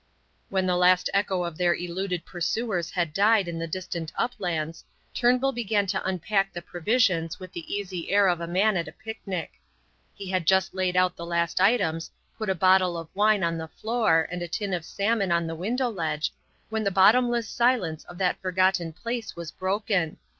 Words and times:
When 0.49 0.65
the 0.65 0.75
last 0.75 1.11
echo 1.13 1.43
of 1.43 1.59
their 1.59 1.75
eluded 1.75 2.25
pursuers 2.25 2.89
had 2.89 3.13
died 3.13 3.47
in 3.47 3.59
the 3.59 3.67
distant 3.67 4.11
uplands, 4.17 4.83
Turnbull 5.13 5.51
began 5.51 5.85
to 5.85 6.03
unpack 6.03 6.51
the 6.53 6.61
provisions 6.63 7.39
with 7.39 7.51
the 7.53 7.71
easy 7.71 8.09
air 8.09 8.27
of 8.27 8.41
a 8.41 8.47
man 8.47 8.77
at 8.77 8.87
a 8.87 8.91
picnic. 8.93 9.61
He 10.15 10.31
had 10.31 10.47
just 10.47 10.73
laid 10.73 10.97
out 10.97 11.15
the 11.15 11.23
last 11.27 11.61
items, 11.61 12.09
put 12.35 12.49
a 12.49 12.55
bottle 12.55 12.97
of 12.97 13.09
wine 13.15 13.43
on 13.43 13.59
the 13.59 13.67
floor, 13.67 14.27
and 14.31 14.41
a 14.41 14.47
tin 14.47 14.73
of 14.73 14.85
salmon 14.85 15.31
on 15.31 15.45
the 15.45 15.53
window 15.53 15.89
ledge, 15.91 16.33
when 16.69 16.83
the 16.83 16.89
bottomless 16.89 17.47
silence 17.47 18.03
of 18.05 18.17
that 18.17 18.41
forgotten 18.41 18.93
place 18.93 19.35
was 19.35 19.51
broken. 19.51 20.17